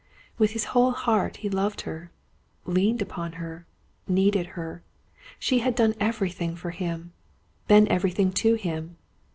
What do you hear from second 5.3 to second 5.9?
She had